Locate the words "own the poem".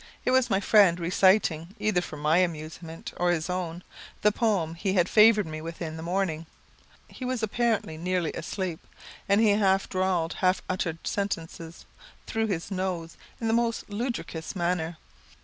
3.51-4.73